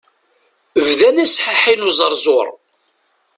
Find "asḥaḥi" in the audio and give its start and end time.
1.23-1.73